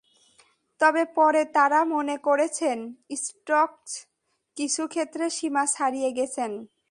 তবে 0.81 1.03
পরে 1.15 1.41
তাঁরা 1.45 1.79
মনে 1.85 2.15
করেছেন, 2.17 2.77
স্টোকস 3.15 3.91
কিছু 4.57 4.83
ক্ষেত্রে 4.87 5.25
সীমা 5.29 5.63
ছাড়িয়ে 5.65 6.09
গেছেন। 6.11 6.51